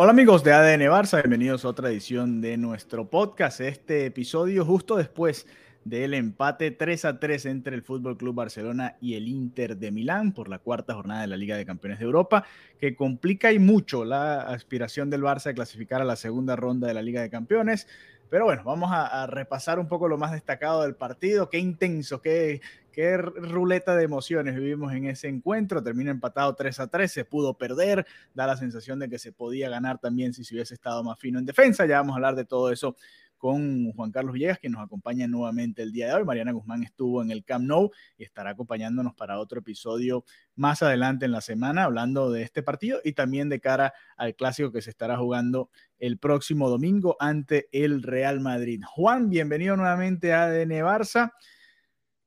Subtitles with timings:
[0.00, 3.60] Hola amigos de ADN Barça, bienvenidos a otra edición de nuestro podcast.
[3.60, 5.44] Este episodio justo después
[5.84, 10.34] del empate 3 a 3 entre el Fútbol Club Barcelona y el Inter de Milán
[10.34, 12.44] por la cuarta jornada de la Liga de Campeones de Europa,
[12.78, 16.94] que complica y mucho la aspiración del Barça a clasificar a la segunda ronda de
[16.94, 17.88] la Liga de Campeones.
[18.30, 21.48] Pero bueno, vamos a, repasar un poco lo más destacado del partido.
[21.48, 22.60] Qué intenso, qué,
[22.92, 25.82] qué ruleta de emociones vivimos en ese encuentro.
[25.82, 29.70] Termina empatado 3 a 3, se pudo perder, da la sensación de que se podía
[29.70, 31.86] ganar también si se hubiese estado más fino en defensa.
[31.86, 32.96] Ya vamos a hablar de todo eso
[33.38, 36.24] con Juan Carlos Villegas, que nos acompaña nuevamente el día de hoy.
[36.24, 40.24] Mariana Guzmán estuvo en el Camp Nou y estará acompañándonos para otro episodio
[40.56, 44.72] más adelante en la semana, hablando de este partido y también de cara al clásico
[44.72, 48.82] que se estará jugando el próximo domingo ante el Real Madrid.
[48.86, 51.32] Juan, bienvenido nuevamente a ADN Barça.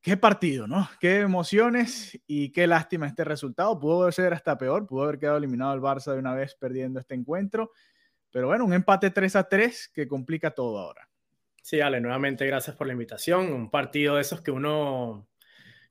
[0.02, 0.89] Qué partido, ¿no?
[1.00, 3.80] Qué emociones y qué lástima este resultado.
[3.80, 7.14] Pudo ser hasta peor, pudo haber quedado eliminado el Barça de una vez perdiendo este
[7.14, 7.72] encuentro.
[8.32, 11.08] Pero bueno, un empate 3 a 3 que complica todo ahora.
[11.62, 13.52] Sí, Ale, nuevamente gracias por la invitación.
[13.54, 15.28] Un partido de esos que uno,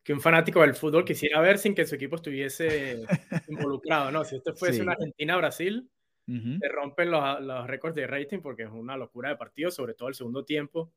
[0.03, 3.03] que un fanático del fútbol quisiera ver sin que su equipo estuviese
[3.49, 4.25] involucrado, ¿no?
[4.25, 4.81] Si esto fuese Sí.
[4.81, 5.89] una Argentina-Brasil,
[6.27, 6.59] Ujú.
[6.61, 10.09] se rompen los, los récords de rating porque es una locura de partido, sobre todo
[10.09, 10.93] el segundo tiempo.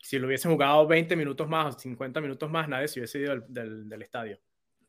[0.00, 3.30] Si lo hubiesen jugado 20 minutos más o 50 minutos más, nadie se hubiese ido
[3.32, 4.38] del, del- del estadio.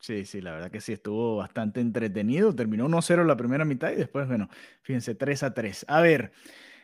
[0.00, 2.54] Sí, sí, la verdad que sí, estuvo bastante entretenido.
[2.54, 4.48] Terminó 1-0 la primera mitad y después, bueno,
[4.82, 5.84] fíjense, 3 a 3.
[5.88, 6.32] A ver,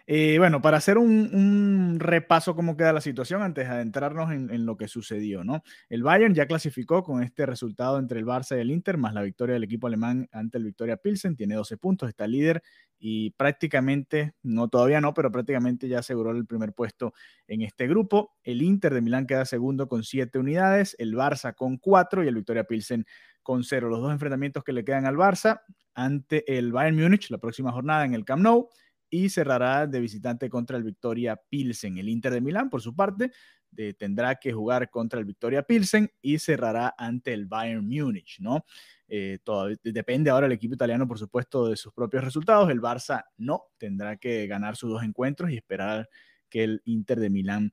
[0.07, 4.67] eh, bueno, para hacer un, repaso cómo queda la situación antes de adentrarnos en, en
[4.67, 5.63] lo que sucedió, ¿no?
[5.89, 9.23] El Bayern ya clasificó con este resultado entre el Barça y el Inter, más la
[9.23, 12.63] victoria del equipo alemán ante el Victoria Pilsen, tiene 12 puntos, está líder
[12.99, 17.13] y prácticamente, no todavía no, pero prácticamente ya aseguró el primer puesto
[17.47, 18.35] en este grupo.
[18.43, 22.35] El Inter de Milán queda segundo con 7 unidades, el Barça con 4 y el
[22.35, 23.05] Victoria Pilsen
[23.43, 23.91] con 0.
[23.91, 25.61] Los dos enfrentamientos que le quedan al Barça
[25.95, 28.71] ante el Bayern Múnich la próxima jornada en el Camp Nou
[29.15, 31.99] y cerrará de visitante contra el Victoria Pilsen.
[31.99, 33.31] El Inter de Milán, por su parte,
[33.71, 38.65] de- tendrá que jugar contra el Victoria Pilsen y cerrará ante el Bayern Múnich, ¿no?
[39.07, 39.39] Eh,
[39.85, 42.69] depende ahora el equipo italiano, por supuesto, de sus propios resultados.
[42.71, 46.09] El Barça no, tendrá que ganar sus dos encuentros y esperar
[46.49, 47.73] que el Inter de Milán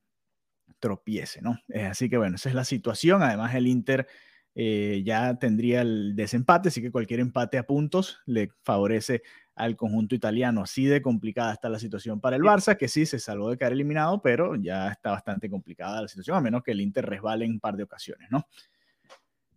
[0.79, 1.57] tropiece, ¿no?
[1.69, 3.23] Eh, así que bueno, esa es la situación.
[3.23, 4.07] Además, el Inter
[4.53, 9.21] eh, ya tendría el desempate, así que cualquier empate a puntos le favorece
[9.61, 10.63] al conjunto italiano.
[10.63, 13.73] Así de complicada está la situación para el Barça, que sí se salvó de caer
[13.73, 17.51] eliminado, pero ya está bastante complicada la situación, a menos que el Inter resbale en
[17.51, 18.47] un par de ocasiones, ¿no?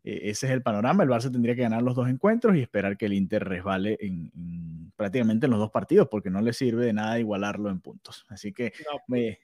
[0.05, 1.05] Eh, ese es el panorama.
[1.05, 4.31] El Barça tendría que ganar los dos encuentros y esperar que el Inter resbale en,
[4.37, 8.27] en prácticamente en los dos partidos, porque no le sirve de nada igualarlo en puntos.
[8.29, 9.39] Así que No, me,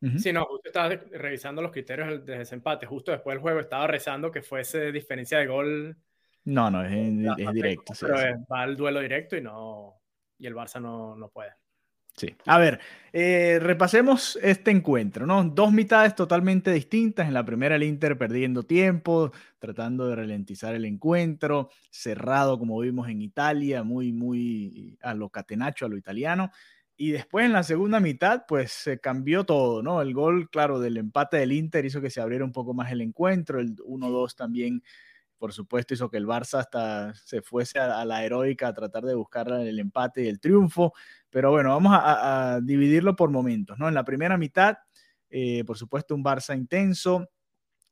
[0.00, 0.18] Ujú.
[0.18, 2.86] Sí, no, justo estaba revisando los criterios de desempate.
[2.86, 5.96] Justo después del juego estaba rezando que fuese diferencia de gol.
[6.44, 7.94] No, no, es, es bastante directo.
[7.94, 8.44] sí, pero sí.
[8.50, 10.00] va al duelo directo y no.
[10.38, 11.52] Y el Barça no, no puede.
[12.16, 12.34] Sí.
[12.46, 12.80] A ver,
[13.12, 15.44] eh, repasemos este encuentro, ¿no?
[15.44, 17.28] Dos mitades totalmente distintas.
[17.28, 23.08] En la primera, el Inter perdiendo tiempo, tratando de ralentizar el encuentro, cerrado como vimos
[23.08, 26.50] en Italia, muy, muy a lo catenaccio, a lo italiano.
[26.96, 30.02] Y después en la segunda mitad, pues se cambió todo, ¿no?
[30.02, 33.00] El gol, claro, del empate del Inter hizo que se abriera un poco más el
[33.00, 33.60] encuentro.
[33.60, 34.82] El 1-2 también,
[35.38, 39.14] por supuesto, hizo que el Barça hasta se fuese a, la heroica a tratar de
[39.14, 40.92] buscar el empate y el triunfo.
[41.30, 43.88] Pero bueno, vamos a dividirlo por momentos, ¿no?
[43.88, 44.78] En la primera mitad,
[45.30, 47.28] eh, por supuesto, un Barça intenso.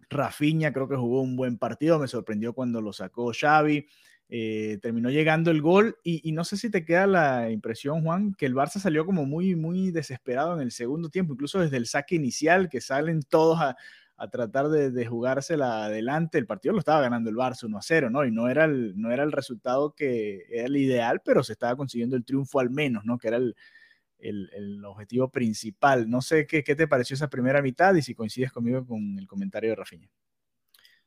[0.08, 3.86] Rafinha creo que jugó un buen partido, me sorprendió cuando lo sacó Xavi.
[4.28, 8.34] eh, terminó llegando el gol y, y no sé si te queda la impresión, Juan,
[8.34, 11.86] que el Barça salió como muy, muy desesperado en el segundo tiempo, incluso desde el
[11.86, 13.76] saque inicial, que salen todos a,
[14.16, 16.38] a tratar de, de jugársela adelante.
[16.38, 18.24] El partido lo estaba ganando el Barça 1 a 0, ¿no?
[18.24, 21.76] Y no era, el, no era el resultado que era el ideal, pero se estaba
[21.76, 23.18] consiguiendo el triunfo al menos, ¿no?
[23.18, 23.54] Que era el,
[24.18, 26.08] el, el objetivo principal.
[26.08, 29.26] No sé qué, qué te pareció esa primera mitad y si coincides conmigo con el
[29.26, 30.10] comentario de Rafinha.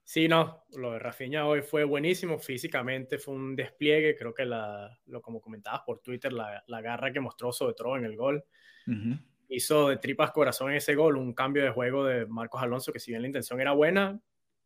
[0.03, 4.99] Sí, no, lo de Rafinha hoy fue buenísimo, físicamente fue un despliegue, creo que la,
[5.05, 8.43] lo como comentabas por Twitter, la, la garra que mostró sobre todo en el gol.
[8.87, 9.19] Uh -huh.
[9.49, 13.11] Hizo de tripas corazón ese gol, un cambio de juego de Marcos Alonso, que si
[13.11, 14.19] bien la intención era buena,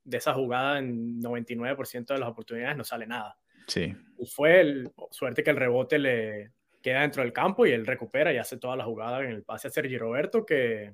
[0.03, 3.37] de esa jugada en 99% de las oportunidades no sale nada.
[3.67, 3.95] Sí.
[4.17, 6.51] Y fue el, suerte que el rebote le
[6.81, 9.69] queda dentro del campo y él recupera y hace toda la jugada en el pase
[9.69, 10.93] a Sergi Roberto que,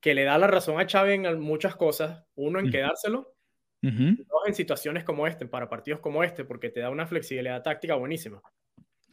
[0.00, 2.24] que le da la razón a Xavi en muchas cosas.
[2.36, 3.34] Uno, en quedárselo.
[3.82, 7.94] Dos, en situaciones como este, para partidos como este, porque te da una flexibilidad táctica
[7.94, 8.42] buenísima.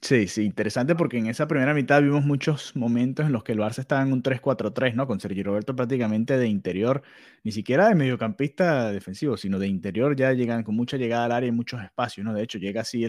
[0.01, 3.57] Sí, sí, interesante porque en esa primera mitad vimos muchos momentos en los que el
[3.59, 5.07] Barça estaba en un 3-4-3, ¿no?
[5.07, 7.01] Con Sergio Roberto prácticamente de interior,
[7.43, 11.49] ni siquiera de mediocampista defensivo, sino de interior, ya llegan con mucha llegada al área
[11.49, 12.33] y muchos espacios, ¿no?
[12.33, 13.05] De hecho, llega así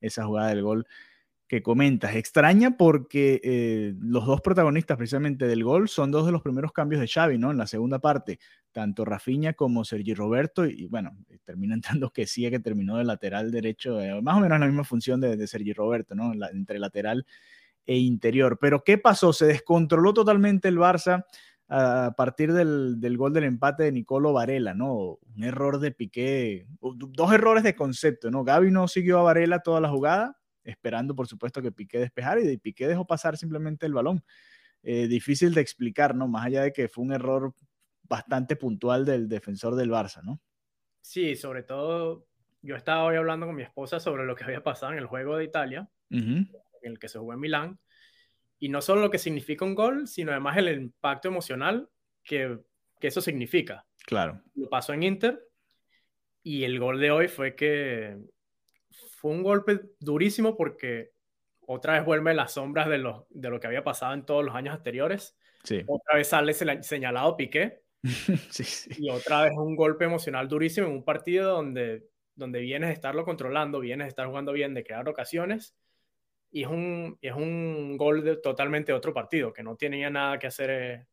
[0.00, 0.86] esa jugada del gol
[1.50, 2.14] que comentas.
[2.14, 7.00] Extraña porque eh, los dos protagonistas precisamente del gol son dos de los primeros cambios
[7.00, 7.50] de Xavi, ¿no?
[7.50, 8.38] En la segunda parte,
[8.70, 11.10] tanto Rafinha como Sergi Roberto, y, bueno,
[11.44, 11.74] termina
[12.04, 15.20] entrando que sí, que terminó de lateral derecho, eh, más o menos la misma función
[15.20, 16.32] de, de Sergi Roberto, ¿no?
[16.52, 17.26] entre lateral
[17.84, 18.56] e interior.
[18.60, 19.32] Pero ¿qué pasó?
[19.32, 21.24] Se descontroló totalmente el Barça
[21.68, 25.18] a partir del, del, gol del empate de Nicolo Varela, ¿no?
[25.36, 28.44] Un error de Piqué, dos errores de concepto, ¿no?
[28.44, 30.39] Gaby no siguió a Varela toda la jugada,
[30.70, 34.24] esperando por supuesto que Piqué despejara y Piqué dejó pasar simplemente el balón.
[34.82, 36.26] Eh, difícil de explicar, ¿no?
[36.26, 37.54] Más allá de que fue un error
[38.02, 40.40] bastante puntual del defensor del Barça, ¿no?
[41.02, 42.26] Sí, sobre todo
[42.62, 45.36] yo estaba hoy hablando con mi esposa sobre lo que había pasado en el juego
[45.36, 46.48] de Italia, en
[46.82, 47.78] el que se jugó en Milán,
[48.58, 51.88] y no solo lo que significa un gol, sino además el impacto emocional
[52.22, 52.58] que,
[53.00, 53.86] que eso significa.
[54.06, 54.42] Claro.
[54.54, 55.40] Lo pasó en Inter
[56.42, 58.18] y el gol de hoy fue que
[59.20, 61.10] fue un golpe durísimo porque
[61.66, 64.54] otra vez vuelve las sombras de lo, de lo que había pasado en todos los
[64.54, 65.36] años anteriores.
[65.62, 65.84] Sí.
[65.86, 67.82] Otra vez sale señalado Piqué.
[68.50, 68.90] sí, sí.
[68.96, 73.26] Y otra vez un golpe emocional durísimo en un partido donde, donde vienes de estarlo
[73.26, 75.76] controlando, vienes de estar jugando bien, de crear ocasiones.
[76.50, 80.46] Y es un, es un gol de totalmente otro partido, que no tenía nada que
[80.46, 81.06] hacer, eh,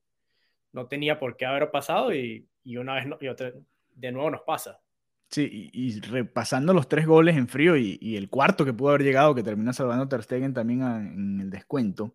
[0.71, 3.51] no tenía por qué haber pasado y, y una vez y otra,
[3.95, 4.80] de nuevo nos pasa.
[5.29, 9.35] Sí, y, repasando los tres goles en frío y, el cuarto que pudo haber llegado,
[9.35, 12.13] que termina salvando Ter Stegen también en el descuento,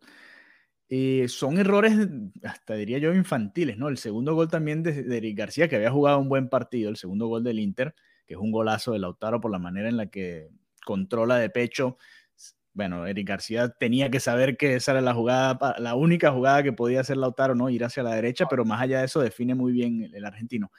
[0.88, 1.94] eh, son errores,
[2.44, 3.88] hasta diría yo, infantiles, ¿no?
[3.88, 6.96] El segundo gol también de, de, Eric García, que había jugado un buen partido, el
[6.96, 7.94] segundo gol del Inter,
[8.26, 10.50] que es un golazo de Lautaro por la manera en la que
[10.84, 11.96] controla de pecho.
[12.74, 16.72] Bueno, Eric García tenía que saber que esa era la jugada, la única jugada que
[16.72, 17.70] podía hacer Lautaro, ¿no?
[17.70, 20.70] Ir hacia la derecha, pero más allá de eso define muy bien el argentino.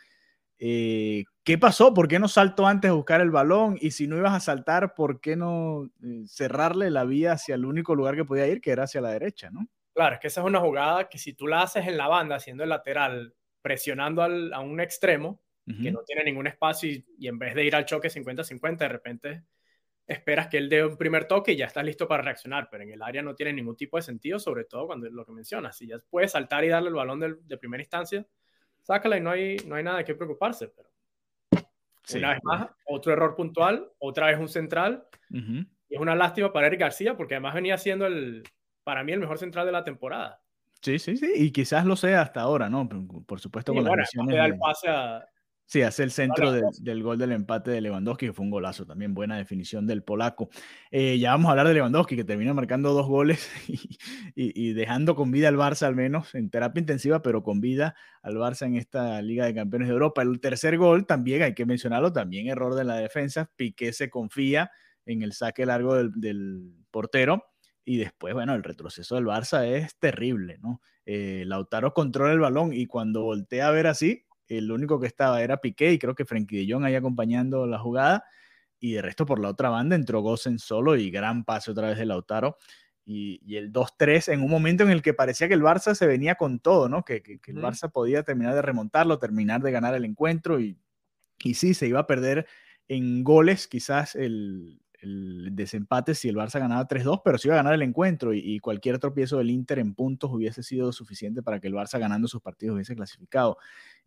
[0.66, 1.94] Eh, ¿Qué pasó?
[1.94, 3.78] ¿Por qué no saltó antes a buscar el balón?
[3.82, 7.66] Y si no ibas a saltar, ¿por qué no eh, cerrarle la vía hacia el
[7.66, 9.68] único lugar que podía ir, que era hacia la derecha, ¿no?
[9.94, 12.38] Claro, es que esa es una jugada que si tú la haces en la banda,
[12.38, 15.42] haciendo el lateral, presionando a un extremo,
[15.82, 19.44] que no tiene ningún espacio, y, en vez de ir al choque 50-50, de repente
[20.08, 22.92] esperas que él dé un primer toque y ya estás listo para reaccionar, pero en
[22.92, 25.88] el área no tiene ningún tipo de sentido, sobre todo cuando lo que mencionas, si
[25.88, 28.26] ya puedes saltar y darle el balón de primera instancia,
[28.84, 30.68] sácala y no hay, no hay nada de qué preocuparse.
[30.68, 30.90] Pero
[32.16, 35.06] una vez más, otro error puntual, otra vez un central.
[35.30, 38.44] Y es una lástima para Eric García porque además venía siendo el,
[38.84, 40.42] para mí el mejor central de la temporada.
[40.82, 42.88] Sí, sí, sí, y quizás lo sea hasta ahora, ¿no?
[43.26, 44.36] Por supuesto, con las lesiones.
[44.36, 45.26] el pase a,
[45.66, 49.14] Sí, hace el centro del gol del empate de Lewandowski, que fue un golazo también,
[49.14, 50.50] buena definición del polaco.
[50.92, 53.50] Eh, ya vamos a hablar de Lewandowski, que termina marcando dos goles
[54.36, 58.36] y, dejando con vida al Barça al menos, en terapia intensiva, pero con vida al
[58.36, 60.22] Barça en esta Liga de Campeones de Europa.
[60.22, 63.50] El tercer gol también, hay que mencionarlo, también error de la defensa.
[63.56, 64.70] Piqué se confía
[65.06, 67.46] en el saque largo del, portero
[67.84, 70.82] y después, bueno, el retroceso del Barça es terrible, ¿no?
[71.06, 75.42] Eh, Lautaro controla el balón y cuando voltea a ver así, el único que estaba
[75.42, 78.26] era Piqué y creo que Frenkie de Jong ahí acompañando la jugada.
[78.80, 81.98] Y de resto, por la otra banda, entró Gosen solo y gran pase otra vez
[81.98, 82.58] de Lautaro.
[83.06, 86.36] Y, el 2-3 en un momento en el que parecía que el Barça se venía
[86.36, 87.04] con todo, ¿no?
[87.04, 90.60] Que, que, el Barça podía terminar de remontarlo, terminar de ganar el encuentro.
[90.60, 90.78] Y,
[91.44, 92.48] y sí, se iba a perder
[92.88, 97.60] en goles quizás el, el desempate si el Barça ganaba 3-2, pero sí iba a
[97.60, 101.60] ganar el encuentro y, y, cualquier tropiezo del Inter en puntos hubiese sido suficiente para
[101.60, 103.58] que el Barça ganando sus partidos hubiese clasificado.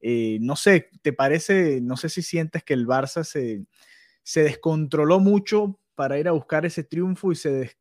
[0.00, 3.65] Eh, no sé, ¿te parece, no sé si sientes que el Barça se,
[4.23, 7.76] se descontroló mucho para ir a buscar ese triunfo y se,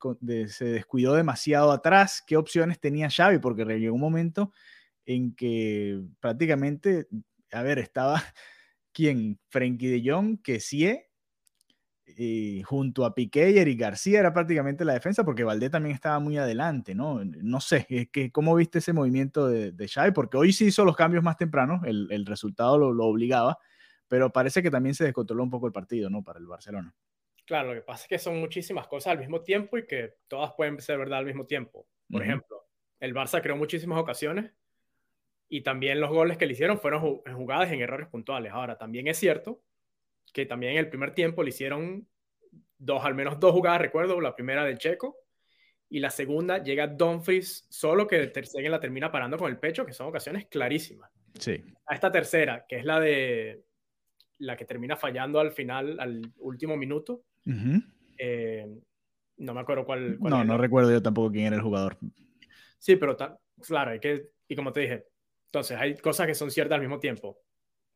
[0.47, 2.23] se descuidó demasiado atrás?
[2.25, 3.39] ¿Qué opciones tenía Xavi?
[3.39, 4.51] Porque llegó un momento
[5.05, 7.07] en que prácticamente,
[7.51, 8.23] a ver, estaba
[8.93, 10.85] quien, Frenkie de Jong, que sí
[12.07, 16.19] eh, junto a Piqué y Eric García era prácticamente la defensa porque Valdé también estaba
[16.19, 17.23] muy adelante, ¿no?
[17.25, 20.11] No sé, que, ¿cómo viste ese movimiento de, de Xavi?
[20.11, 23.57] Porque hoy sí hizo los cambios más tempranos, el, el resultado lo, lo, obligaba,
[24.07, 26.23] pero parece que también se descontroló un poco el partido, ¿no?
[26.23, 26.93] Para el Barcelona.
[27.45, 30.53] Claro, lo que pasa es que son muchísimas cosas al mismo tiempo y que todas
[30.55, 31.87] pueden ser verdad al mismo tiempo.
[32.09, 32.65] Por ejemplo,
[32.99, 34.51] el Barça creó muchísimas ocasiones
[35.49, 38.51] y también los goles que le hicieron fueron jugadas en errores puntuales.
[38.51, 39.61] Ahora, también es cierto
[40.35, 42.05] que también en el primer tiempo le hicieron
[42.77, 45.15] dos, al menos dos jugadas, recuerdo, la primera de Checo
[45.87, 49.93] y la segunda llega Dumfries solo que Ter la termina parando con el pecho, que
[49.93, 51.09] son ocasiones clarísimas.
[51.39, 51.63] Sí.
[51.85, 53.63] A esta tercera, que es la de
[54.39, 57.23] la que termina fallando al final, al último minuto.
[58.17, 58.67] Eh,
[59.37, 60.19] no me acuerdo cuál.
[60.19, 61.97] no, no recuerdo yo tampoco quién era el jugador.
[62.77, 63.15] Sí, pero
[63.61, 65.05] claro, hay que, y como te dije,
[65.45, 67.39] entonces hay cosas que son ciertas al mismo tiempo.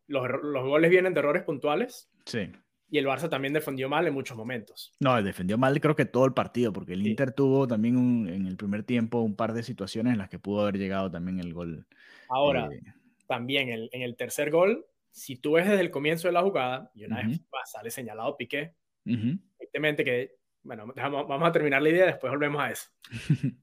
[0.10, 2.10] Los, los goles vienen de errores puntuales.
[2.26, 2.52] Sí.
[2.92, 4.92] Y el Barça también defendió mal en muchos momentos.
[5.00, 8.58] No, defendió mal creo que todo el partido, porque el Inter tuvo también en el
[8.58, 11.86] primer tiempo un par de situaciones en las que pudo haber llegado también el gol.
[12.30, 12.82] Ahora, eh,
[13.28, 17.06] también en el tercer gol, si tú ves desde el comienzo de la jugada, y
[17.06, 18.74] una vez sale señalado Piqué,
[19.06, 22.90] evidentemente que, bueno, vamos a terminar la idea, después volvemos a eso.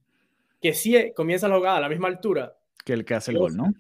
[0.63, 2.57] que si comienza la jugada a la misma altura.
[2.85, 3.73] Que el que hace el gol, ¿no?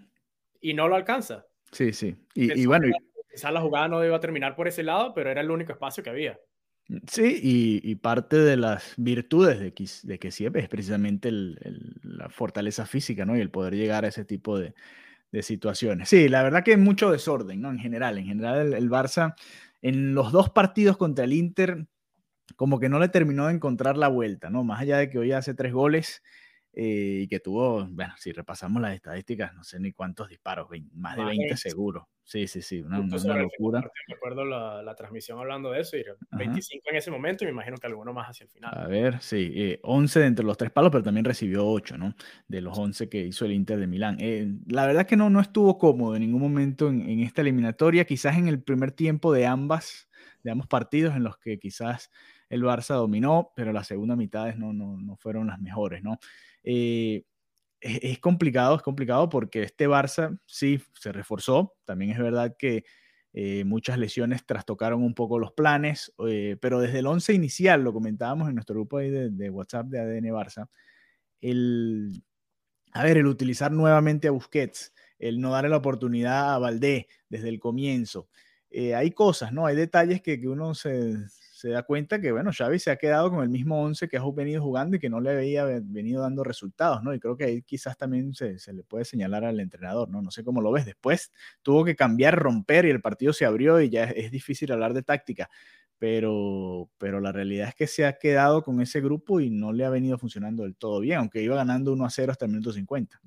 [0.60, 1.46] Y no lo alcanza.
[1.72, 2.16] Sí, sí.
[2.34, 2.88] Y, y bueno.
[3.30, 6.02] Quizás la jugada no iba a terminar por ese lado, pero era el único espacio
[6.02, 6.38] que había.
[7.08, 7.40] Sí,
[7.82, 13.36] y, parte de las virtudes de, de que siempre es precisamente la fortaleza física, ¿no?
[13.36, 14.72] Y el poder llegar a ese tipo de,
[15.42, 16.08] situaciones.
[16.08, 17.70] Sí, la verdad que es mucho desorden, ¿no?
[17.70, 19.34] En general, en general el, Barça
[19.82, 21.86] en los dos partidos contra el Inter
[22.54, 24.64] como que no le terminó de encontrar la vuelta, ¿no?
[24.64, 26.22] Más allá de que hoy hace tres goles,
[26.78, 31.16] eh, y que tuvo, bueno, si repasamos las estadísticas, no sé ni cuántos disparos, más
[31.16, 32.06] de 20 seguro.
[32.22, 33.88] Sí, sí, sí, una, locura.
[34.08, 37.78] Recuerdo la, la, transmisión hablando de eso, y 25 en ese momento y me imagino
[37.78, 38.76] que alguno más hacia el final.
[38.76, 42.14] A ver, sí, eh, 11 de entre los tres palos, pero también recibió 8, ¿no?
[42.46, 44.18] De los 11 que hizo el Inter de Milán.
[44.20, 48.04] Eh, la verdad que no, no estuvo cómodo en ningún momento en, en, esta eliminatoria,
[48.04, 50.10] quizás en el primer tiempo de ambas,
[50.42, 52.10] de ambos partidos en los que quizás
[52.48, 56.18] el Barça dominó, pero las segundas mitades no, no, no fueron las mejores, ¿no?
[56.66, 57.22] Eh,
[57.80, 61.74] es, complicado, es complicado porque este Barça sí se reforzó.
[61.84, 62.84] También es verdad que
[63.32, 67.92] eh, muchas lesiones trastocaron un poco los planes, eh, pero desde el 11 inicial, lo
[67.92, 70.68] comentábamos en nuestro grupo ahí de, WhatsApp de ADN Barça,
[71.40, 72.24] el,
[72.92, 77.50] a ver, el utilizar nuevamente a Busquets, el no darle la oportunidad a Valdé desde
[77.50, 78.28] el comienzo.
[78.72, 79.66] hay cosas, ¿no?
[79.66, 81.14] Hay detalles que, que uno se,
[81.56, 84.22] se da cuenta que, bueno, Xavi se ha quedado con el mismo 11 que ha
[84.30, 87.14] venido jugando y que no le había venido dando resultados, ¿no?
[87.14, 90.20] Y creo que ahí quizás también se, le puede señalar al entrenador, ¿no?
[90.20, 90.84] No sé cómo lo ves.
[90.84, 91.32] Después
[91.62, 95.02] tuvo que cambiar, romper y el partido se abrió y ya es, difícil hablar de
[95.02, 95.48] táctica,
[95.96, 99.86] pero, pero la realidad es que se ha quedado con ese grupo y no le
[99.86, 102.70] ha venido funcionando del todo bien, aunque iba ganando 1 a 0 hasta el minuto
[102.70, 103.18] 50.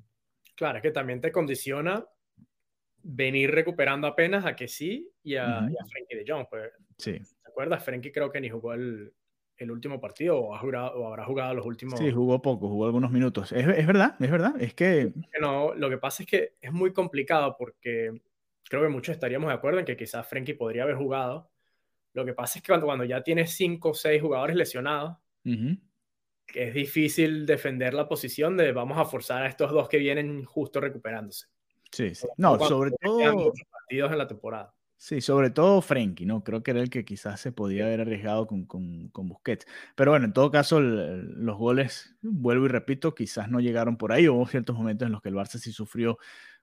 [0.54, 2.06] Claro, es que también te condiciona
[3.02, 6.46] venir recuperando apenas a que sí y a, Frankie de Jong.
[6.48, 7.20] Pues, sí
[7.64, 7.84] acuerdas?
[7.84, 9.14] Frenkie creo que ni jugó el,
[9.58, 12.00] el último partido o, ha jugado, o habrá jugado los últimos.
[12.00, 13.52] Sí, jugó poco, jugó algunos minutos.
[13.52, 14.54] Es, es verdad, es verdad.
[14.60, 15.12] Es que.
[15.40, 18.22] No, lo que pasa es que es muy complicado porque
[18.70, 21.50] creo que muchos estaríamos de acuerdo en que quizás Frenkie podría haber jugado.
[22.14, 26.74] Lo que pasa es que cuando, cuando ya tienes cinco o seis jugadores lesionados, es
[26.74, 31.48] difícil defender la posición de vamos a forzar a estos dos que vienen justo recuperándose.
[31.92, 32.28] Sí, sí.
[32.38, 33.54] No, sobre todo.
[33.72, 34.74] partidos en la temporada.
[35.02, 36.44] Sí, sobre todo Frenkie, ¿no?
[36.44, 39.66] Creo que era el que quizás se podía haber arriesgado con, con, con Busquets.
[39.96, 44.28] Pero bueno, en todo caso, los goles, vuelvo y repito, quizás no llegaron por ahí.
[44.28, 46.18] Hubo ciertos momentos en los que el Barça sí sufrió,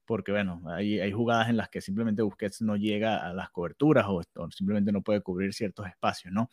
[0.05, 4.05] porque bueno, hay, hay jugadas en las que simplemente Busquets no llega a las coberturas
[4.07, 6.51] o, simplemente no puede cubrir ciertos espacios, ¿no?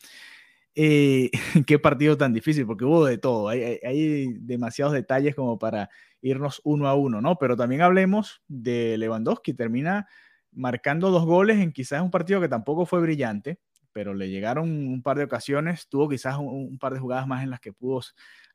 [0.74, 1.30] Eh,
[1.66, 3.50] qué partido tan difícil, porque hubo de todo.
[3.50, 5.90] Hay, hay, hay, demasiados detalles como para
[6.22, 7.36] irnos uno a uno, ¿no?
[7.36, 9.52] Pero también hablemos de Lewandowski.
[9.52, 10.08] Termina
[10.54, 13.58] marcando dos goles en quizás un partido que tampoco fue brillante,
[13.92, 17.50] pero le llegaron un par de ocasiones, tuvo quizás un, par de jugadas más en
[17.50, 18.00] las que pudo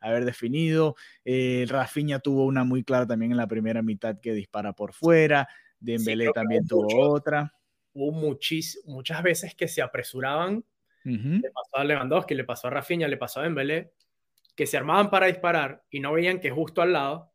[0.01, 0.95] haber definido.
[1.23, 5.47] Eh, Rafinha tuvo una muy clara también en la primera mitad que dispara por fuera,
[5.79, 7.53] Dembélé también tuvo otra.
[7.93, 8.11] Hubo
[8.85, 10.63] muchas veces que se apresuraban,
[11.03, 13.93] le pasó a Lewandowski, le pasó a Rafinha, le pasó a Dembélé,
[14.55, 17.31] que se armaban para disparar y no veían que justo al lado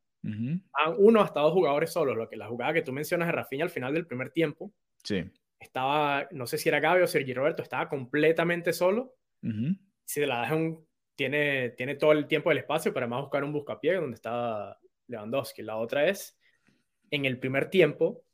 [0.98, 3.70] uno hasta dos jugadores solos, lo que la jugada que tú mencionas de Rafinha al
[3.70, 4.72] final del primer tiempo.
[5.02, 5.24] Sí.
[5.58, 9.14] Estaba, no sé si era Gaby o Sergi Roberto, estaba completamente solo.
[10.04, 10.78] Si la dejan,
[11.14, 14.78] tiene, tiene todo el tiempo del espacio para más buscar un buscapié donde estaba
[15.08, 15.62] Lewandowski.
[15.62, 16.38] La otra es,
[17.10, 18.24] en el primer tiempo,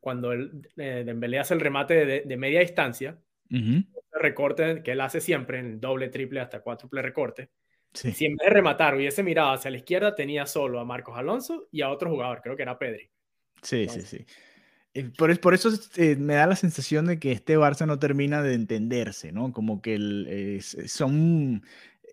[0.00, 3.18] cuando el, eh, Dembélé hace el remate de, media distancia,
[3.50, 7.50] el recorte que él hace siempre, en doble, triple, hasta cuádruple recorte,
[7.94, 11.68] si en vez de rematar hubiese mirado hacia la izquierda, tenía solo a Marcos Alonso
[11.70, 13.08] y a otro jugador, creo que era Pedri.
[13.62, 14.26] Sí, sí, sí.
[14.92, 18.42] Eh, por, por eso eh, me da la sensación de que este Barça no termina
[18.42, 19.52] de entenderse, ¿no?
[19.52, 21.62] Como que el, son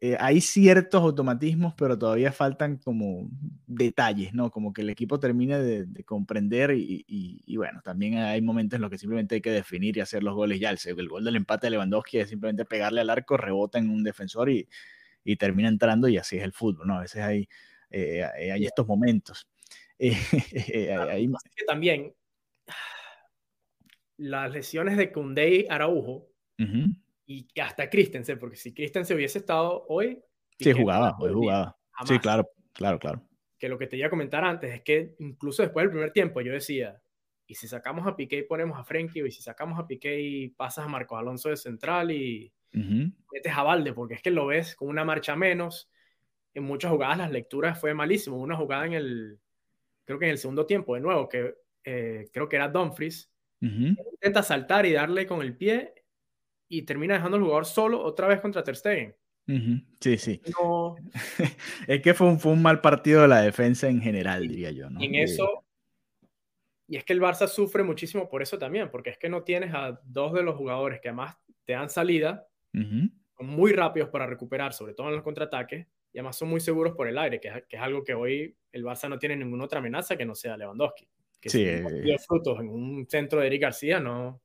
[0.03, 3.29] eh, hay ciertos automatismos, pero todavía faltan como
[3.67, 4.49] detalles, ¿no?
[4.49, 8.97] Como que el equipo termine de, comprender y, bueno, también hay momentos en los que
[8.97, 10.71] simplemente hay que definir y hacer los goles ya.
[10.71, 14.03] El, el gol del empate de Lewandowski es simplemente pegarle al arco, rebota en un
[14.03, 14.67] defensor y,
[15.37, 16.97] termina entrando y así es el fútbol, ¿no?
[16.97, 17.47] A veces hay,
[17.89, 19.47] eh, hay estos momentos.
[20.03, 21.29] Eh,
[21.67, 22.11] también
[24.17, 26.27] las lesiones de Koundé y Araujo
[27.25, 30.19] y hasta Christensen, porque si Christensen hubiese estado hoy...
[30.59, 31.77] Sí, jugaba, hoy jugaba.
[32.05, 33.27] Sí, claro, claro, claro.
[33.57, 36.41] Que lo que te iba a comentar antes es que incluso después del primer tiempo
[36.41, 37.01] yo decía,
[37.47, 40.49] y si sacamos a Piqué y ponemos a Frenkie, y si sacamos a Piqué y
[40.49, 44.75] pasas a Marcos Alonso de central y metes a Valde, porque es que lo ves
[44.75, 45.89] con una marcha menos.
[46.53, 48.37] En muchas jugadas las lecturas fue malísimo.
[48.37, 49.39] Una jugada en el,
[50.05, 54.41] creo que en el segundo tiempo, de nuevo, que eh, creo que era Dumfries, intenta
[54.41, 55.93] saltar y darle con el pie
[56.67, 59.15] y termina dejando al jugador solo otra vez contra Ter Stegen.
[59.99, 60.41] Sí, sí.
[61.87, 64.87] es que fue un, fue un, mal partido de la defensa en general, diría yo.
[64.87, 65.65] en eso,
[66.91, 69.73] y es que el Barça sufre muchísimo por eso también, porque es que no tienes
[69.73, 74.73] a dos de los jugadores que además te dan salida, son muy rápidos para recuperar,
[74.73, 77.63] sobre todo en los contraataques, y además son muy seguros por el aire, que es,
[77.67, 80.57] que es algo que hoy el Barça no tiene ninguna otra amenaza que no sea
[80.57, 81.07] Lewandowski.
[81.39, 84.41] Que sí, si eh, frutos en un centro de Eric García, no,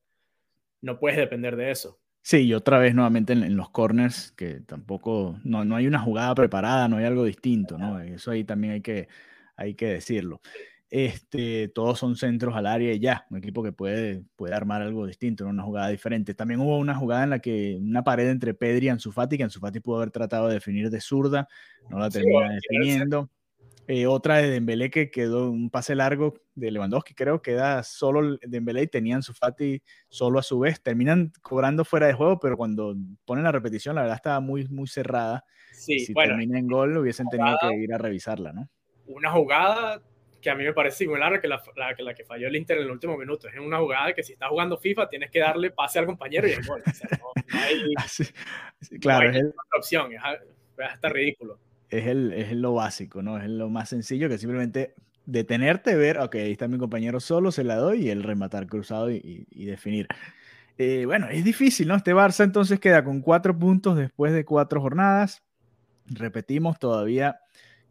[0.81, 1.99] no puedes depender de eso.
[2.23, 6.35] Sí, y otra vez nuevamente en, los corners, que tampoco, no, no, hay una jugada
[6.35, 8.01] preparada, no hay algo distinto, ¿no?
[8.01, 9.07] Eso ahí también hay que,
[9.57, 10.41] hay que decirlo.
[10.89, 15.07] Este, todos son centros al área y ya, un equipo que puede, puede armar algo
[15.07, 16.35] distinto, una jugada diferente.
[16.35, 19.43] También hubo una jugada en la que una pared entre Pedri y Ansu Fati, que
[19.43, 21.49] Ansu Fati pudo haber tratado de definir de zurda,
[21.91, 23.31] no la termina definiendo.
[23.89, 28.83] Eh, otra de Dembélé que quedó un pase largo de Lewandowski, creo, queda solo Dembélé
[28.83, 30.83] y tenían su Fati solo a su vez.
[30.83, 34.89] Terminan cobrando fuera de juego, pero cuando ponen la repetición, la verdad estaba muy, muy
[34.89, 35.45] cerrada.
[35.73, 38.69] Sí, si termina en gol, hubiesen tenido que ir a revisarla, ¿no?
[39.07, 40.03] Una jugada
[40.47, 41.61] que a mí me parece similar que la,
[41.97, 43.49] que la que falló el Inter en el último minuto.
[43.49, 46.53] Es una jugada que si estás jugando FIFA tienes que darle pase al compañero y
[46.53, 46.81] el gol.
[46.87, 47.95] no, hay,
[49.01, 50.13] claro, es otra opción.
[50.13, 50.21] Es,
[50.79, 51.59] hasta ridículo
[51.91, 53.39] es, el, es lo básico, ¿no?
[53.39, 54.95] Es lo más sencillo que simplemente
[55.25, 59.11] detenerte, ver, ok, ahí está mi compañero solo, se la doy y el rematar cruzado
[59.11, 60.07] y, definir.
[60.79, 61.97] Eh, bueno, es difícil, ¿no?
[61.97, 65.43] Este Barça entonces queda con cuatro puntos después de cuatro jornadas.
[66.05, 67.41] Repetimos todavía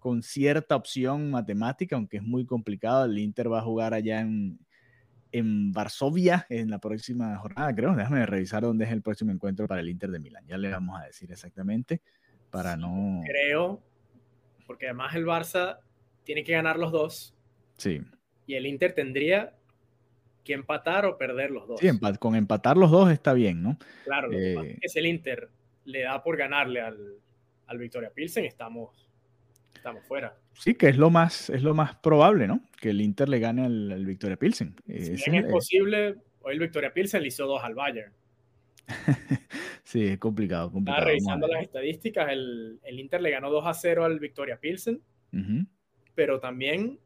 [0.05, 3.05] con cierta opción matemática, aunque es muy complicado.
[3.05, 4.59] El Inter va a jugar allá en,
[5.31, 7.95] en Varsovia en la próxima jornada, creo.
[7.95, 10.45] Déjame revisar dónde es el próximo encuentro para el Inter de Milán.
[10.45, 12.03] Ya le vamos a decir exactamente
[12.51, 13.23] para no.
[13.25, 13.81] Creo,
[14.67, 15.79] porque además el Barça
[16.23, 17.35] tiene que ganar los dos.
[17.77, 17.99] Sí.
[18.45, 19.55] Y el Inter tendría
[20.43, 21.79] que empatar o perder los dos.
[21.79, 21.89] Sí,
[22.19, 23.79] con empatar los dos está bien, ¿no?
[24.03, 25.49] Claro, lo eh, es el Inter
[25.85, 27.15] le da por ganarle al,
[27.65, 29.04] al Victoria Pilsen, estamos,
[29.85, 30.35] estamos fuera.
[30.53, 32.61] Sí, que es lo más, es lo más probable, ¿no?
[32.81, 34.75] Que el Inter le gane al, Victoria Pilsen.
[34.87, 38.11] Si es, es posible, hoy el Victoria Pilsen le hizo dos al Bayern.
[39.83, 40.71] sí, es complicado.
[40.71, 41.05] complicado.
[41.05, 45.01] revisando las estadísticas, el, el, Inter le ganó 2 a 0 al Victoria Pilsen,
[46.15, 46.97] pero también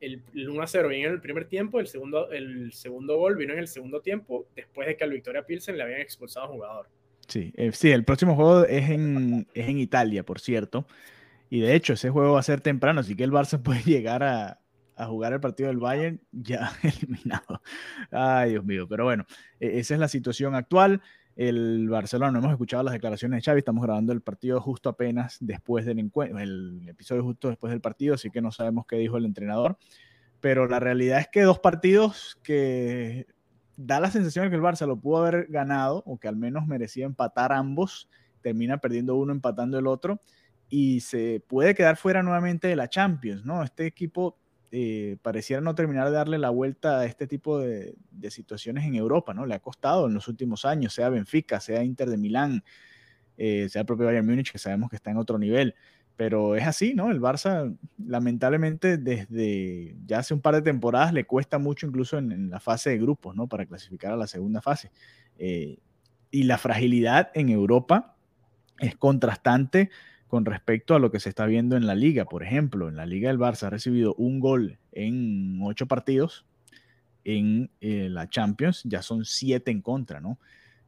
[0.00, 3.52] el, 1 a 0 vino en el primer tiempo, el segundo, el segundo gol vino
[3.52, 6.54] en el segundo tiempo, después de que al Victoria Pilsen le habían expulsado a un
[6.56, 6.88] jugador.
[7.28, 10.86] Sí, eh, sí, el próximo juego es en, es en Italia, por cierto.
[11.48, 14.22] Y de hecho, ese juego va a ser temprano, así que el Barça puede llegar
[14.22, 14.60] a,
[15.06, 17.60] jugar el partido del Bayern ya eliminado.
[18.10, 18.86] Ay, Dios mío.
[18.88, 19.26] Pero bueno,
[19.60, 21.02] e-, esa es la situación actual.
[21.36, 25.36] El Barcelona, no hemos escuchado las declaraciones de Xavi, estamos grabando el partido justo apenas
[25.40, 29.18] después del encuentro, el episodio justo después del partido, así que no sabemos qué dijo
[29.18, 29.76] el entrenador.
[30.40, 33.26] Pero la realidad es que dos partidos que
[33.76, 36.66] da la sensación de que el Barça lo pudo haber ganado, o que al menos
[36.66, 38.08] merecía empatar ambos,
[38.40, 40.20] termina perdiendo uno, empatando el otro,
[40.68, 43.62] y se puede quedar fuera nuevamente de la Champions, ¿no?
[43.62, 44.38] Este equipo
[44.72, 47.94] eh, pareciera no terminar de darle la vuelta a este tipo de,
[48.30, 49.46] situaciones en Europa, ¿no?
[49.46, 52.64] Le ha costado en los últimos años, sea Benfica, sea Inter de Milán,
[53.36, 55.74] eh, sea el propio Bayern Múnich, que sabemos que está en otro nivel.
[56.16, 57.10] Pero es así, ¿no?
[57.10, 62.50] El Barça, lamentablemente, desde ya hace un par de temporadas le cuesta mucho incluso en,
[62.50, 63.46] la fase de grupos, ¿no?
[63.48, 64.90] Para clasificar a la segunda fase.
[65.38, 65.78] Eh,
[66.30, 68.16] y la fragilidad en Europa
[68.78, 69.90] es contrastante
[70.28, 72.24] con respecto a lo que se está viendo en la liga.
[72.24, 76.44] Por ejemplo, en la liga del Barça ha recibido un gol en ocho partidos.
[77.24, 80.38] En eh, la Champions ya son siete en contra, ¿no?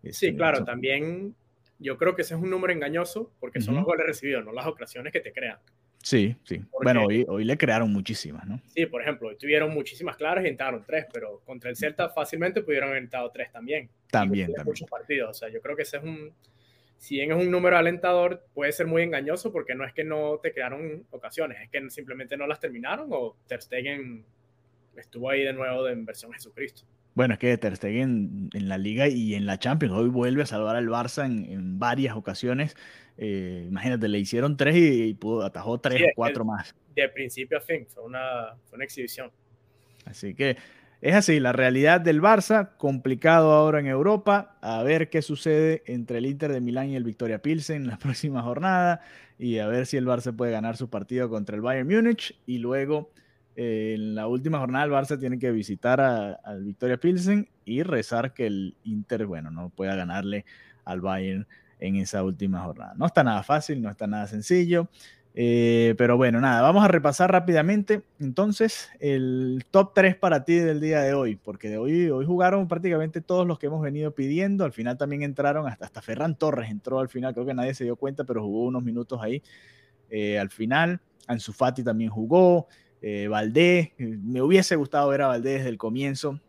[0.03, 1.35] sí, este, claro, también
[1.81, 4.67] yo creo que ese es un número engañoso porque son los goles recibidos, no las
[4.67, 5.59] ocasiones que te crean.
[6.03, 6.61] Sí, sí.
[6.83, 8.61] bueno, hoy, hoy le crearon muchísimas, ¿no?
[8.69, 12.63] Sí, por ejemplo, hoy tuvieron muchísimas claras y entraron tres, pero contra el Celta fácilmente
[12.63, 13.91] pudieron haber entrado tres también.
[14.11, 14.67] También, también.
[14.67, 16.33] Muchos partidos, o sea, yo creo que ese es un,
[16.99, 20.39] si bien es un número alentador, puede ser muy engañoso porque no es que no
[20.43, 24.25] te quedaron ocasiones, es que simplemente no las terminaron o Ter Stegen
[24.97, 26.83] estuvo ahí de nuevo de versión Jesucristo.
[27.15, 30.47] Bueno, es que Ter Stegen en la Liga y en la Champions hoy vuelve a
[30.47, 32.77] salvar al Barça en, varias ocasiones.
[33.17, 36.75] Eh, imagínate, le hicieron tres y, pudo, atajó tres o cuatro más.
[36.95, 39.31] De principio a fin, fue una, fue una exhibición.
[40.05, 40.57] Así que
[41.01, 46.19] es así, la realidad del Barça, complicado ahora en Europa, a ver qué sucede entre
[46.19, 49.01] el Inter de Milán y el Victoria Pilsen en la próxima jornada
[49.39, 52.59] y a ver si el Barça puede ganar su partido contra el Bayern Múnich y
[52.59, 53.13] luego
[53.55, 58.35] eh, en la última jornada el Barça tiene que visitar al Victoria Pilsen y rezar
[58.35, 60.45] que el Inter, bueno, no pueda ganarle
[60.85, 61.47] al Bayern
[61.79, 62.95] en esa última jornada.
[62.97, 64.89] No está nada fácil, no está nada sencillo.
[65.41, 70.81] Eh, pero bueno, nada, vamos a repasar rápidamente entonces el top 3 para ti del
[70.81, 74.65] día de hoy, porque de hoy, hoy jugaron prácticamente todos los que hemos venido pidiendo,
[74.65, 77.85] al final también entraron, hasta, hasta Ferran Torres entró al final, creo que nadie se
[77.85, 79.41] dio cuenta, pero jugó unos minutos ahí
[80.11, 82.67] eh, al final, Ansu Fati también jugó,
[83.01, 86.41] eh, Valdés, me hubiese gustado ver a Valdés desde el comienzo,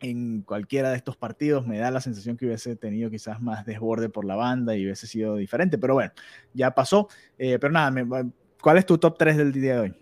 [0.00, 4.08] en cualquiera de estos partidos me da la sensación que hubiese tenido quizás más desborde
[4.08, 6.12] por la banda y hubiese sido diferente, pero bueno,
[6.52, 7.08] ya pasó.
[7.38, 8.26] Eh, pero nada,
[8.60, 9.94] ¿cuál es tu top 3 del día de hoy?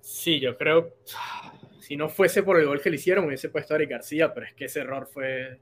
[0.00, 0.94] Sí, yo creo,
[1.80, 4.46] si no fuese por el gol que le hicieron, hubiese puesto a Eric García, pero
[4.46, 5.60] es que ese error fue...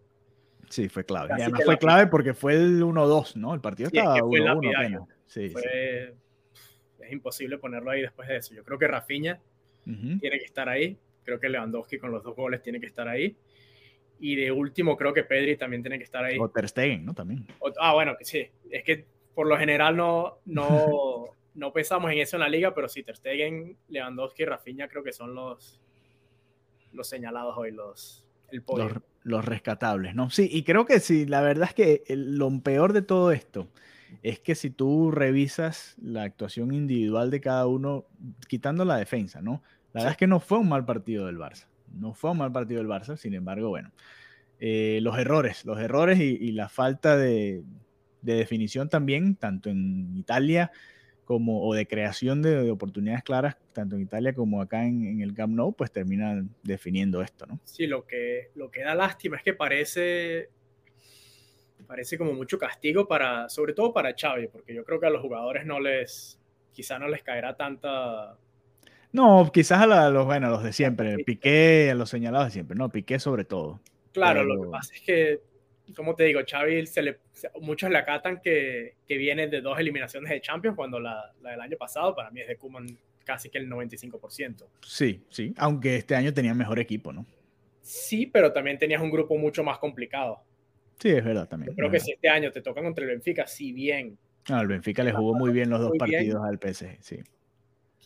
[0.68, 1.34] Sí, fue clave.
[1.38, 3.54] Y además fue clave porque fue el 1-2, ¿no?
[3.54, 8.54] El partido estaba 1-1 Sí, Es imposible ponerlo ahí después de eso.
[8.54, 9.40] Yo creo que Rafinha
[9.84, 13.36] tiene que estar ahí Creo que Lewandowski con los dos goles tiene que estar ahí.
[14.18, 16.38] Y de último, creo que Pedri también tiene que estar ahí.
[16.38, 17.12] O Ter Stegen, ¿no?
[17.12, 17.46] También.
[17.78, 18.48] ah, bueno, sí.
[18.70, 22.88] Es que por lo general no, no, no pensamos en eso en la liga, pero
[22.88, 25.82] sí, Ter Stegen, Lewandowski y Rafinha creo que son los,
[26.94, 30.30] los señalados hoy, los, el Los, los, rescatables, ¿no?
[30.30, 33.68] Sí, y creo que sí, la verdad es que lo peor de todo esto
[34.22, 38.06] es que si tú revisas la actuación individual de cada uno,
[38.48, 39.62] quitando la defensa, ¿no?
[39.92, 41.66] La verdad es que no fue un mal partido del Barça.
[41.92, 43.90] No fue un mal partido del Barça, sin embargo, bueno,
[44.60, 47.62] eh, los errores, los errores y, la falta de,
[48.22, 50.72] definición también, tanto en Italia
[51.24, 55.54] como, o de creación de, oportunidades claras, tanto en Italia como acá en, el Camp
[55.54, 57.60] Nou, pues terminan definiendo esto, ¿no?
[57.64, 60.50] Sí, lo que, lo que da lástima es que parece,
[61.86, 65.22] parece como mucho castigo para, sobre todo para Xavi, porque yo creo que a los
[65.22, 66.40] jugadores no les,
[66.72, 68.36] quizá no les caerá tanta
[69.12, 72.90] no, quizás a, los, bueno, los de siempre, Piqué, a los señalados de siempre, no,
[72.90, 73.80] Piqué sobre todo.
[74.12, 75.40] Claro, lo que pasa es que,
[75.96, 77.18] como te digo, Xavi, se le,
[77.60, 81.60] muchos le acatan que, que viene de dos eliminaciones de Champions, cuando la, la del
[81.60, 82.86] año pasado para mí es de Kuman
[83.24, 84.66] casi que el 95%.
[84.82, 87.26] Sí, sí, aunque este año tenía mejor equipo, ¿no?
[87.80, 90.42] Sí, pero también tenías un grupo mucho más complicado.
[90.98, 91.74] Sí, es verdad también.
[91.74, 94.18] creo que si este año te tocan contra el Benfica, si bien.
[94.48, 97.22] No, el Benfica le jugó muy bien los dos partidos al PSG, sí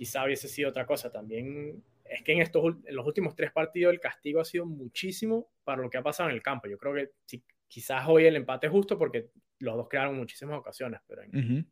[0.03, 1.13] quizá hubiese sido otra cosa.
[1.13, 5.53] También es que en, estos, en los últimos tres partidos el castigo ha sido muchísimo
[5.63, 6.67] para lo que ha pasado en el campo.
[6.67, 11.01] Yo creo que quizás hoy el empate es justo porque los dos crearon muchísimas ocasiones,
[11.07, 11.69] pero en,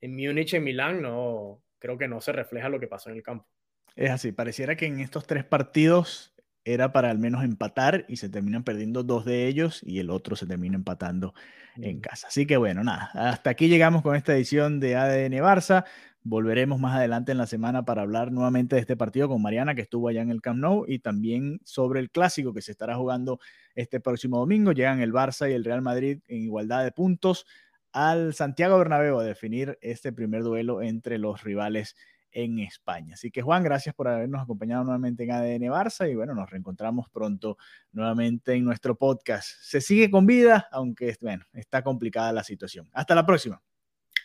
[0.00, 3.22] en Múnich, en Milán, no, creo que no se refleja lo que pasó en el
[3.22, 3.46] campo.
[3.94, 6.34] Es así, pareciera que en estos tres partidos
[6.72, 10.36] era para al menos empatar y se terminan perdiendo dos de ellos y el otro
[10.36, 11.32] se termina empatando
[11.76, 12.28] en casa.
[12.28, 15.84] Así que bueno, nada, hasta aquí llegamos con esta edición de ADN Barça.
[16.22, 19.80] Volveremos más adelante en la semana para hablar nuevamente de este partido con Mariana, que
[19.80, 23.38] estuvo allá en el Camp Nou, y también sobre el clásico que se estará jugando
[23.74, 24.72] este próximo domingo.
[24.72, 27.46] Llegan el Barça y el Real Madrid en igualdad de puntos
[27.92, 31.96] al Santiago Bernabéu a definir este primer duelo entre los rivales
[32.32, 33.14] en España.
[33.14, 37.08] Así que Juan, gracias por habernos acompañado nuevamente en ADN Barça y bueno, nos reencontramos
[37.10, 37.56] pronto
[37.92, 39.48] nuevamente en nuestro podcast.
[39.60, 42.88] Se sigue con vida, aunque bueno, está complicada la situación.
[42.92, 43.62] Hasta la próxima.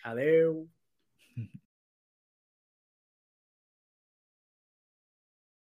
[0.03, 0.67] Adiós.